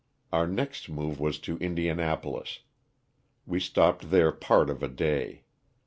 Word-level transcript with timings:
Our 0.33 0.47
next 0.47 0.89
move 0.89 1.19
was 1.19 1.37
to 1.41 1.59
Indianapolis. 1.59 2.61
We 3.45 3.59
stopped 3.59 4.09
there 4.09 4.31
part 4.31 4.71
of 4.71 4.81
a 4.81 4.87
day. 4.87 5.43